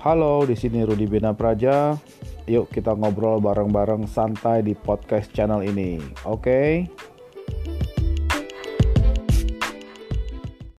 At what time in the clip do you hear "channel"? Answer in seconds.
5.36-5.60